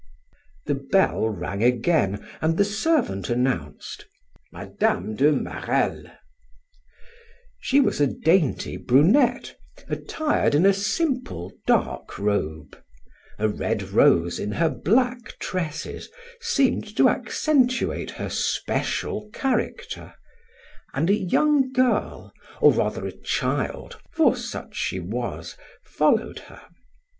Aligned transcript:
The 0.65 0.73
bell 0.73 1.29
rang 1.29 1.61
again 1.63 2.27
and 2.41 2.57
the 2.57 2.65
servant 2.65 3.29
announced: 3.29 4.07
"Mme. 4.51 5.13
de 5.15 5.31
Marelle." 5.31 6.05
She 7.59 7.79
was 7.79 8.01
a 8.01 8.07
dainty 8.07 8.77
brunette, 8.77 9.55
attired 9.87 10.55
in 10.55 10.65
a 10.65 10.73
simple, 10.73 11.51
dark 11.67 12.17
robe; 12.17 12.81
a 13.37 13.47
red 13.47 13.91
rose 13.91 14.39
in 14.39 14.53
her 14.53 14.69
black 14.71 15.37
tresses 15.37 16.09
seemed 16.39 16.97
to 16.97 17.07
accentuate 17.07 18.09
her 18.09 18.31
special 18.31 19.29
character, 19.33 20.15
and 20.95 21.11
a 21.11 21.15
young 21.15 21.71
girl, 21.73 22.33
or 22.59 22.73
rather 22.73 23.05
a 23.05 23.11
child, 23.15 23.99
for 24.11 24.35
such 24.35 24.75
she 24.75 24.99
was, 24.99 25.55
followed 25.83 26.39
her. 26.49 26.63